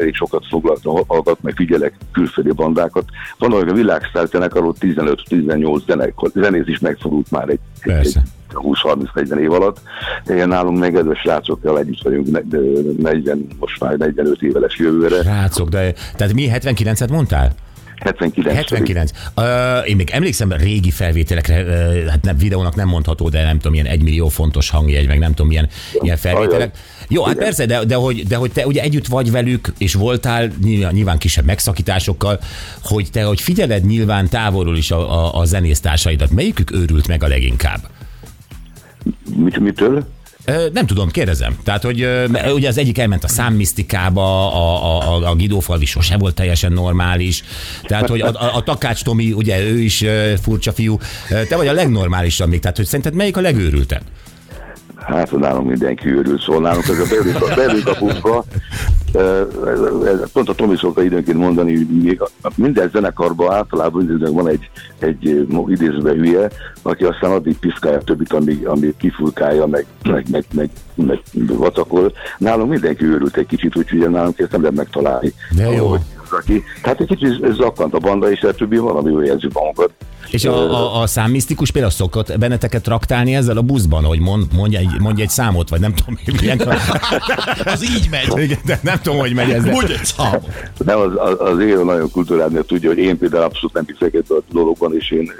elég 0.00 0.14
sokat 0.14 0.46
foglaltam, 0.48 0.94
hallgat, 1.06 1.42
meg 1.42 1.54
figyelek 1.56 1.94
külföldi 2.12 2.52
bandákat. 2.52 3.04
Van, 3.38 3.50
hogy 3.50 3.68
a 3.68 3.72
világsztár 3.72 4.26
zenekarról 4.26 4.74
15-18 4.80 5.84
zenekar, 5.86 6.30
zenész 6.34 6.66
is 6.66 6.78
megfordult 6.78 7.30
már 7.30 7.48
egy, 7.48 7.58
Persze. 7.82 8.20
egy 8.20 8.28
20-30-40 8.54 9.38
év 9.38 9.52
alatt. 9.52 9.80
Én 10.28 10.48
nálunk 10.48 10.78
meg 10.78 10.92
kedves 10.92 11.18
srácokkal 11.18 11.78
együtt 11.78 12.02
vagyunk 12.02 12.30
ne- 12.30 12.40
de 12.40 12.58
40, 12.98 13.46
most 13.58 13.80
már 13.80 13.96
45 13.96 14.42
éveles 14.42 14.78
jövőre. 14.78 15.22
Rácok, 15.22 15.68
de 15.68 15.94
tehát 16.16 16.34
mi 16.34 16.50
79-et 16.52 17.10
mondtál? 17.10 17.52
79. 17.98 18.56
79. 18.56 19.10
Uh, 19.36 19.88
én 19.88 19.96
még 19.96 20.10
emlékszem 20.10 20.52
régi 20.52 20.90
felvételekre, 20.90 21.62
uh, 21.62 22.06
hát 22.06 22.22
nem, 22.22 22.36
videónak 22.36 22.74
nem 22.74 22.88
mondható, 22.88 23.28
de 23.28 23.44
nem 23.44 23.56
tudom, 23.56 23.74
ilyen 23.74 23.86
egymillió 23.86 24.28
fontos 24.28 24.70
hangjegy, 24.70 25.06
meg 25.06 25.18
nem 25.18 25.30
tudom, 25.30 25.46
milyen, 25.46 25.68
ilyen 25.92 26.16
felvételek. 26.16 26.76
Jó, 27.08 27.22
hát 27.22 27.32
Igen. 27.32 27.44
persze, 27.44 27.66
de, 27.66 27.84
de, 27.84 27.94
hogy, 27.94 28.26
de 28.26 28.36
hogy 28.36 28.52
te 28.52 28.66
ugye 28.66 28.82
együtt 28.82 29.06
vagy 29.06 29.30
velük, 29.30 29.72
és 29.78 29.94
voltál 29.94 30.50
nyilván, 30.62 30.92
nyilván 30.92 31.18
kisebb 31.18 31.44
megszakításokkal, 31.44 32.40
hogy 32.82 33.10
te, 33.10 33.22
hogy 33.22 33.40
figyeled 33.40 33.84
nyilván 33.84 34.28
távolról 34.28 34.76
is 34.76 34.90
a, 34.90 35.24
a, 35.24 35.40
a 35.40 35.44
zenésztársaidat, 35.44 36.30
melyikük 36.30 36.72
őrült 36.72 37.08
meg 37.08 37.22
a 37.22 37.28
leginkább? 37.28 37.80
Mit, 39.36 39.58
mitől? 39.58 40.06
Nem 40.72 40.86
tudom, 40.86 41.10
kérdezem. 41.10 41.56
Tehát, 41.64 41.82
hogy 41.82 42.08
ugye 42.54 42.68
az 42.68 42.78
egyik 42.78 42.98
elment 42.98 43.24
a 43.24 43.28
számmisztikába, 43.28 44.52
a, 44.52 44.84
a, 44.84 45.14
a, 45.14 45.30
a 45.30 45.34
Gidófalvi 45.34 45.84
sose 45.84 46.16
volt 46.16 46.34
teljesen 46.34 46.72
normális. 46.72 47.44
Tehát, 47.82 48.08
hogy 48.08 48.20
a, 48.20 48.28
a, 48.28 48.56
a 48.56 48.62
Takács 48.62 49.02
Tomi, 49.02 49.32
ugye 49.32 49.60
ő 49.60 49.78
is 49.78 50.04
furcsa 50.42 50.72
fiú. 50.72 50.98
Te 51.48 51.56
vagy 51.56 51.66
a 51.66 51.72
legnormálisabb 51.72 52.48
még. 52.48 52.60
Tehát, 52.60 52.76
hogy 52.76 52.86
szerinted 52.86 53.14
melyik 53.14 53.36
a 53.36 53.40
legőrültebb? 53.40 54.02
Hát 55.06 55.30
nálunk 55.30 55.68
mindenki 55.68 56.08
őrült, 56.08 56.42
szóval 56.42 56.62
nálunk 56.62 56.88
ez 56.88 56.98
a 56.98 57.06
belül, 57.08 57.34
a 57.36 57.54
belül 57.54 57.82
kapunkba, 57.82 58.44
pont 60.32 60.48
a 60.48 60.54
Tomi 60.54 60.76
szokta 60.76 61.02
időnként 61.02 61.38
mondani, 61.38 61.76
hogy 61.76 61.86
még 62.02 62.22
minden 62.54 62.90
zenekarban 62.92 63.52
általában 63.52 64.02
időnként 64.02 64.34
van 64.34 64.48
egy, 64.48 64.70
egy 64.98 65.46
idézve 65.66 66.12
hülye, 66.12 66.50
aki 66.82 67.04
aztán 67.04 67.30
addig 67.30 67.58
piszkálja 67.58 67.98
többit, 67.98 68.32
amíg, 68.32 68.66
amíg 68.66 68.96
kifurkálja, 68.96 69.66
meg, 69.66 69.86
meg, 70.02 70.26
meg, 70.30 70.44
meg, 70.52 70.70
meg 70.94 71.20
vacakol. 71.34 72.12
Nálunk 72.38 72.70
mindenki 72.70 73.04
őrült 73.04 73.36
egy 73.36 73.46
kicsit, 73.46 73.76
úgyhogy 73.76 74.10
nálunk 74.10 74.38
ezt 74.38 74.50
nem 74.50 74.60
lehet 74.60 74.76
megtalálni. 74.76 75.32
De 75.56 75.70
jó. 75.70 75.84
Ahogy 75.84 76.00
Aki, 76.30 76.62
tehát 76.82 77.00
egy 77.00 77.06
kicsit 77.06 77.52
zakkant 77.52 77.94
a 77.94 77.98
banda, 77.98 78.30
és 78.30 78.42
a 78.42 78.54
többi 78.54 78.76
valami 78.76 79.10
jól 79.10 79.24
érzük 79.24 79.52
magunkat. 79.52 79.90
És 80.34 80.44
a, 80.44 80.70
a, 80.72 81.00
a 81.02 81.06
számmisztikus 81.06 81.70
például 81.70 81.92
szokott 81.92 82.38
benneteket 82.38 82.82
traktálni 82.82 83.34
ezzel 83.34 83.56
a 83.56 83.62
buszban, 83.62 84.04
hogy 84.04 84.18
mond, 84.20 84.44
mondja, 84.52 84.78
egy, 84.78 85.00
mondja 85.00 85.24
egy 85.24 85.30
számot, 85.30 85.68
vagy 85.68 85.80
nem 85.80 85.94
tudom, 85.94 86.18
hogy 86.24 86.40
milyen. 86.40 86.58
Az 87.64 87.82
így 87.84 88.08
megy. 88.10 88.42
Igen, 88.42 88.58
de 88.64 88.78
nem 88.82 88.98
tudom, 89.02 89.18
hogy 89.18 89.34
megy 89.34 89.50
ez. 89.50 89.64
de- 89.64 89.70
Mondj 89.70 89.92
egy 89.92 90.04
számot. 90.04 90.46
Nem, 90.84 90.98
az, 90.98 91.10
az, 91.16 91.50
az 91.52 91.58
élő 91.60 91.84
nagyon 91.84 92.10
kultúrálni, 92.10 92.58
tudja, 92.66 92.88
hogy 92.88 92.98
én 92.98 93.18
például 93.18 93.42
abszolút 93.42 93.72
nem 93.72 93.84
hiszek 93.86 94.24
a 94.28 94.34
dologban, 94.52 94.94
és 94.96 95.10
én, 95.10 95.30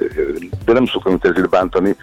de 0.64 0.72
nem 0.72 0.86
szoktam 0.86 1.12
őt 1.12 1.24
ezért 1.24 1.48
bántani. 1.50 1.96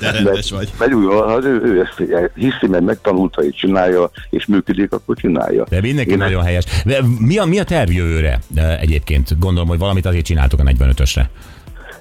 De 0.00 0.10
rendes 0.12 0.50
vagy. 0.50 0.68
Mert 0.78 0.94
úgy, 0.94 1.04
ha 1.06 1.38
ő, 1.42 1.60
ő 1.64 1.80
ezt 1.80 2.10
hiszi, 2.34 2.66
meg 2.68 2.82
megtanulta, 2.82 3.42
és 3.44 3.54
csinálja, 3.56 4.10
és 4.30 4.46
működik, 4.46 4.92
akkor 4.92 5.16
csinálja. 5.16 5.64
De 5.68 5.80
mindenki 5.80 6.10
Én- 6.10 6.16
nagyon 6.18 6.42
helyes. 6.42 6.64
De 6.84 6.98
mi 7.18 7.38
a, 7.38 7.44
mi 7.44 7.58
a 7.58 7.64
terv 7.64 7.90
jövőre 7.90 8.38
egyébként? 8.80 9.38
Gondolom, 9.38 9.68
hogy 9.68 9.78
valamit 9.78 10.06
azért 10.06 10.24
csináltok 10.24 10.60
a 10.60 10.62
45-ösre. 10.62 11.22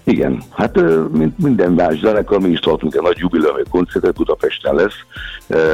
Igen, 0.09 0.43
hát 0.49 0.79
mint 1.11 1.37
minden 1.37 1.71
más 1.71 1.99
zenekar, 1.99 2.39
mi 2.39 2.49
is 2.49 2.59
tartunk 2.59 2.95
egy 2.95 3.01
nagy 3.01 3.17
jubileumi 3.17 3.61
koncertet, 3.69 4.13
Budapesten 4.13 4.75
lesz. 4.75 4.93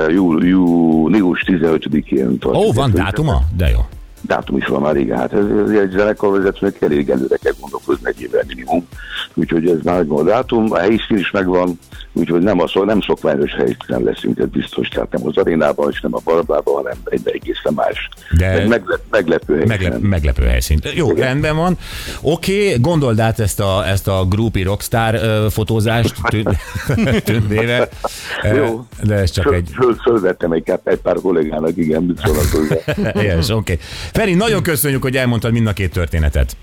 Jú, 0.10 0.40
június 0.40 1.44
15-én 1.48 2.28
Ó, 2.28 2.36
tartjuk 2.36 2.74
van 2.76 2.92
dátuma? 2.92 3.42
De 3.58 3.70
jó. 3.70 3.80
dátum 4.22 4.58
is 4.58 4.66
van 4.68 4.82
már 4.82 4.96
igen. 4.96 5.18
Hát 5.18 5.34
ez, 5.34 5.46
ez 5.46 5.70
egy 5.70 5.92
zenekarvezetőnek 5.92 6.82
elég 6.82 7.10
előre 7.10 7.38
kell 7.38 7.54
gondolkozni 7.60 8.08
egy 8.08 8.22
évvel 8.22 8.44
minimum. 8.48 8.88
Úgyhogy 9.38 9.68
ez 9.68 9.78
már 9.84 9.96
megvan 9.96 10.20
a 10.20 10.30
dátum, 10.30 10.72
a 10.72 10.78
helyszín 10.78 11.18
is 11.18 11.32
megvan, 11.32 11.80
úgyhogy 12.14 12.42
nem, 12.42 12.60
a, 12.60 12.84
nem 12.86 13.02
szokványos 13.02 13.52
helyszínen 13.52 14.04
leszünk, 14.04 14.40
ez 14.40 14.48
biztos. 14.48 14.88
Tehát 14.88 15.12
nem 15.12 15.28
az 15.28 15.38
arénában, 15.38 15.92
és 15.92 16.02
nem 16.02 16.16
a 16.16 16.20
barbában, 16.24 16.76
hanem 16.76 16.98
egy 17.06 17.22
egészen 17.24 17.74
más. 17.74 18.10
De- 18.38 18.54
Meg 18.54 18.68
meglep, 18.68 19.02
meglepő 19.10 19.54
helyszínen. 19.54 19.80
Meglep, 19.80 20.02
meglepő 20.02 20.44
helyszínt. 20.44 20.94
Jó, 20.94 21.12
rendben 21.12 21.56
van. 21.56 21.78
Oké, 22.22 22.66
okay, 22.68 22.80
gondold 22.80 23.20
át 23.20 23.40
ezt 23.40 23.60
a, 23.60 23.88
ezt 23.88 24.08
a 24.08 24.26
groupie 24.30 24.64
rockstar 24.64 25.20
fotózást 25.50 26.16
tün- 26.30 26.58
tündével. 27.26 27.90
Jó. 28.56 28.86
De 29.04 29.16
ez 29.16 29.32
csak 29.32 29.44
Föl, 29.44 29.54
egy... 29.54 29.70
föl, 29.74 29.96
fölvettem 29.96 30.52
egy, 30.52 30.72
egy 30.84 30.98
pár 30.98 31.16
kollégának, 31.22 31.78
igen, 31.78 32.04
mit 32.04 32.22
szólnak. 32.24 33.24
Yes, 33.24 33.50
oké. 33.60 33.74
Okay. 33.74 33.78
Feri, 34.12 34.34
nagyon 34.34 34.64
köszönjük, 34.64 35.02
hogy 35.02 35.16
elmondtad 35.18 35.52
mind 35.52 35.68
a 35.68 35.74
két 35.74 35.92
történetet. 35.92 36.56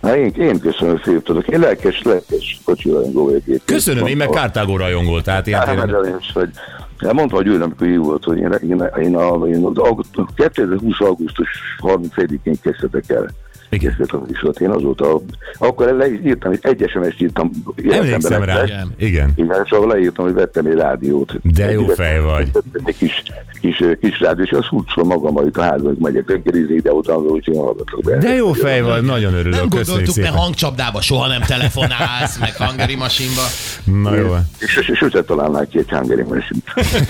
Na, 0.00 0.16
én, 0.16 0.32
én 0.38 0.60
köszönöm 0.60 1.00
szépen, 1.04 1.22
tudok. 1.22 1.48
Én 1.48 1.60
lelkes, 1.60 2.02
lelkes 2.02 2.60
kocsi 2.64 2.90
rajongó 2.90 3.24
vagyok. 3.24 3.60
Köszönöm, 3.64 4.06
én 4.06 4.16
meg 4.16 4.28
Kártágó 4.28 4.76
rajongó, 4.76 5.20
tehát 5.20 5.46
ilyen 5.46 5.58
Hát, 5.58 5.68
tényleg... 5.68 5.94
hát, 5.94 6.06
én 6.06 6.16
is, 6.20 6.30
hogy 6.32 6.48
hát 6.98 7.12
mondta, 7.12 7.36
hogy 7.36 7.46
ő, 7.46 7.62
amikor 7.62 7.86
jó 7.86 8.02
volt, 8.02 8.24
hogy 8.24 8.38
én, 8.38 8.52
én, 8.62 8.90
én, 9.00 9.16
a, 9.16 9.46
én 9.46 9.64
az 9.64 9.78
augustus, 9.78 10.24
2020. 10.34 11.00
augusztus 11.00 11.48
31-én 11.80 12.60
kezdtek 12.62 13.10
el. 13.10 13.30
Igen. 13.72 13.94
Kezdtek 13.96 14.20
a 14.20 14.24
műsort. 14.28 14.60
Én 14.60 14.70
azóta, 14.70 15.20
akkor 15.58 15.92
le 15.92 16.12
is 16.12 16.18
írtam, 16.24 16.50
hogy 16.50 16.58
egy 16.62 16.90
SMS-t 16.90 17.20
írtam. 17.20 17.50
Emlékszem 17.90 18.42
rá. 18.42 18.62
Igen. 18.62 18.92
Igen. 18.98 19.32
Igen, 19.34 19.60
és 19.64 19.70
ahol 19.70 19.86
leírtam, 19.86 20.24
hogy 20.24 20.34
vettem 20.34 20.66
egy 20.66 20.74
rádiót. 20.74 21.34
De 21.42 21.70
jó 21.70 21.88
Egy- 21.88 21.94
fej 21.94 22.20
vagy. 22.20 22.50
Egy 22.84 22.96
kis, 22.96 23.22
kis, 23.60 23.82
kis 24.00 24.20
rádió, 24.20 24.44
és 24.44 24.50
azt 24.50 24.66
húzom 24.66 25.06
magam, 25.06 25.34
hogy 25.34 25.50
a 25.52 25.62
házban 25.62 25.96
megyek 26.00 26.28
reggelizni 26.30 26.74
ide, 26.74 26.90
utána, 26.90 27.18
úgyhogy 27.18 27.56
hallgatok 27.56 28.02
be. 28.02 28.16
De 28.16 28.34
jó 28.34 28.52
fej 28.52 28.80
vagy, 28.80 29.02
nagyon 29.02 29.34
örülök. 29.34 29.58
Nem 29.60 29.68
gondoltuk, 29.68 30.14
szépen. 30.14 30.32
hangcsapdába 30.32 31.00
soha 31.00 31.26
nem 31.26 31.40
telefonálsz, 31.40 32.38
meg 32.38 32.56
hangeri 32.56 32.94
masinba. 32.96 33.42
Na 33.84 34.14
jó. 34.16 34.34
És, 34.58 34.92
sose 34.94 35.22
találnák 35.22 35.68
ki 35.68 35.78
egy 35.78 35.90
hangeri 35.90 36.22
mesét. 36.22 36.64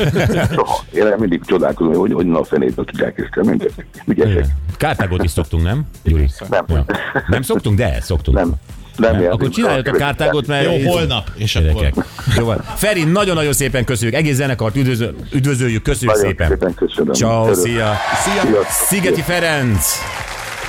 Soha. 0.54 0.84
Én 0.94 1.14
mindig 1.18 1.44
csodálkozom, 1.46 1.94
hogy 1.94 2.12
hogy 2.12 2.26
na 2.26 2.40
a 2.40 2.44
fenében 2.44 2.84
tudják 2.84 3.18
ezt, 3.18 3.46
mindegy. 3.46 3.72
Ügyesek. 4.06 4.46
Kártágót 4.76 5.24
is 5.24 5.30
szoktunk, 5.30 5.62
nem? 5.62 5.84
Gyuri? 6.04 6.28
Nem. 6.52 6.64
Ja. 6.68 6.84
Nem 7.28 7.42
szoktunk, 7.42 7.78
de 7.78 7.98
szoktunk. 8.00 8.36
Nem. 8.36 8.52
Nem, 8.96 9.16
Nem. 9.20 9.30
Akkor 9.32 9.48
csináljuk 9.48 9.86
a 9.86 9.90
kártágot, 9.92 10.46
mert... 10.46 10.64
Jó, 10.64 10.90
holnap. 10.90 11.30
És 11.36 11.52
Gyerekek. 11.52 11.92
akkor... 11.96 12.04
Jó 12.36 12.44
van. 12.44 12.64
Feri, 12.76 13.04
nagyon-nagyon 13.04 13.52
szépen 13.52 13.84
köszönjük. 13.84 14.16
Egész 14.16 14.34
zenekart 14.34 14.76
üdvözöl, 14.76 15.14
üdvözöljük, 15.32 15.82
köszönjük 15.82 16.16
Nagyon 16.16 16.30
szépen. 16.30 16.48
szépen 16.48 16.74
köszönöm. 16.74 17.12
Ciao, 17.12 17.44
Örök. 17.44 17.56
szia. 17.56 17.94
Szia. 18.24 18.60
Szigeti 18.70 19.20
Ferenc, 19.20 19.86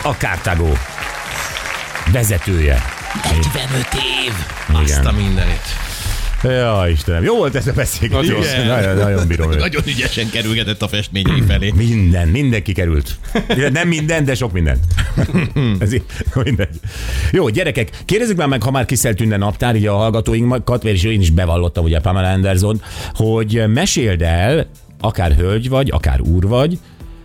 a 0.04 0.18
Kártágó 0.18 0.78
vezetője. 2.12 2.82
45 3.24 3.88
év. 3.94 4.34
Azt 4.74 4.90
Igen. 4.90 5.06
a 5.06 5.12
mindenit. 5.12 5.62
Ja, 6.44 6.84
Istenem, 6.90 7.24
jó 7.24 7.36
volt 7.36 7.56
ez 7.56 7.68
a 7.68 7.72
beszélgetés. 7.72 8.30
Nagyon, 8.68 8.96
nagyon 8.98 9.28
bírom 9.28 9.52
őt. 9.52 9.60
Nagyon 9.60 9.82
ügyesen 9.86 10.30
kerülgetett 10.30 10.82
a 10.82 10.88
festményei 10.88 11.42
felé. 11.48 11.72
Minden, 11.76 12.28
mindenki 12.28 12.72
került. 12.74 13.16
Ja, 13.48 13.70
Nem 13.70 13.88
minden, 13.88 14.26
de 14.26 14.36
sok 14.36 14.52
minden. 14.52 14.80
Ez 15.80 15.94
így, 15.94 16.04
mindegy. 16.44 16.80
Jó, 17.32 17.50
gyerekek, 17.50 17.90
kérdezzük 18.06 18.38
már 18.38 18.48
meg, 18.48 18.64
ha 18.64 18.72
már 18.72 18.86
kiszelt 18.86 19.18
tűnne 19.18 19.38
naptár, 19.38 19.76
így 19.76 19.86
a 19.86 19.96
hallgatóinkat, 19.96 20.84
és 20.84 21.04
én 21.04 21.22
is 21.22 21.30
bevallottam, 21.30 21.84
ugye 21.84 22.00
Pamela 22.00 22.30
Anderson, 22.32 22.82
hogy 23.14 23.64
meséld 23.68 24.22
el, 24.22 24.68
akár 25.00 25.36
hölgy 25.36 25.70
vagy, 25.70 25.90
akár 25.92 26.22
úr 26.22 26.48
vagy, 26.48 26.80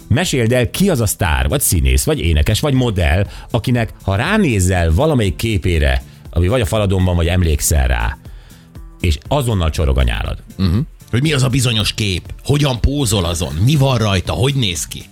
meséld 0.09 0.53
el, 0.53 0.71
ki 0.71 0.91
az 0.91 1.01
a 1.01 1.07
sztár, 1.07 1.49
vagy 1.49 1.61
színész, 1.61 2.05
vagy 2.05 2.21
énekes, 2.21 2.61
vagy 2.61 2.75
modell, 2.75 3.27
akinek, 3.51 3.93
ha 4.03 4.15
ránézel 4.17 4.93
valamelyik 4.93 5.37
képére, 5.37 6.03
ami 6.31 6.49
vagy 6.49 6.61
a 6.61 6.67
faladon 6.67 7.05
van, 7.05 7.17
vagy 7.17 7.27
emlékszel 7.27 7.87
rá, 7.87 8.17
és 9.01 9.19
azonnal 9.29 9.71
csorog 9.71 9.99
a 9.99 10.03
nyálad. 10.03 10.39
Hogy 11.11 11.23
mi 11.23 11.33
az 11.33 11.43
a 11.43 11.49
bizonyos 11.49 11.93
kép? 11.93 12.23
Hogyan 12.45 12.81
pózol 12.81 13.25
azon? 13.25 13.55
Mi 13.65 13.77
van 13.77 13.99
rajta? 13.99 14.33
Hogy 14.33 14.55
néz 14.55 14.87
ki? 14.87 15.03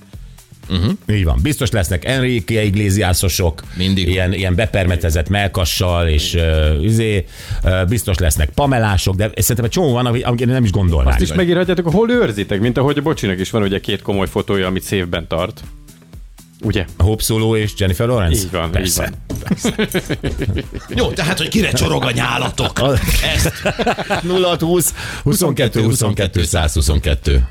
Uh-huh. 0.69 0.93
Így 1.11 1.25
van. 1.25 1.39
Biztos 1.43 1.71
lesznek 1.71 2.05
Enrique 2.05 2.65
Iglesiasosok, 2.65 3.63
Mindig. 3.75 4.09
Ilyen, 4.09 4.33
ilyen 4.33 4.55
bepermetezett 4.55 5.29
melkassal, 5.29 6.09
és 6.09 6.35
uh, 6.35 6.85
izé, 6.85 7.25
uh, 7.65 7.89
biztos 7.89 8.19
lesznek 8.19 8.51
pamelások, 8.51 9.15
de 9.15 9.31
szerintem 9.37 9.65
egy 9.65 9.71
csomó 9.71 9.93
van, 9.93 10.07
amit 10.07 10.47
nem 10.47 10.65
is 10.65 10.71
gondolnánk. 10.71 11.15
Azt 11.15 11.31
is 11.31 11.33
megírhatjátok, 11.33 11.91
hol 11.91 12.11
őrzitek, 12.11 12.61
mint 12.61 12.79
ahogy 12.79 12.99
a 12.99 13.03
Bocsinak 13.03 13.41
is 13.41 13.51
van 13.51 13.63
ugye 13.63 13.81
két 13.81 14.03
komoly 14.03 14.27
fotója, 14.29 14.67
amit 14.67 14.83
szévben 14.83 15.27
tart. 15.27 15.63
Ugye? 16.63 16.85
Hope 16.99 17.23
Solo 17.23 17.57
és 17.57 17.73
Jennifer 17.77 18.07
Lawrence? 18.07 18.43
Így 18.43 18.51
van, 18.51 18.71
Persze. 18.71 19.13
így 19.65 20.97
Jó, 20.97 21.11
tehát, 21.11 21.39
hogy 21.39 21.49
kire 21.49 21.73
csorog 21.73 22.05
a 22.05 22.11
nyálatok. 22.11 22.81
Ezt 23.35 23.53
0 24.23 24.57
20 24.61 24.95
22 25.23 25.83
22 25.83 26.43
122. 26.45 27.47